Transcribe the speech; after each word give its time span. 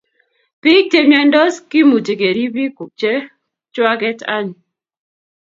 pik 0.61 0.83
che 0.91 0.99
myandos 1.09 1.55
kimuche 1.69 2.13
kerip 2.21 2.51
pik 2.57 2.73
che 2.99 3.13
chwaket 3.73 4.19
any 4.35 4.49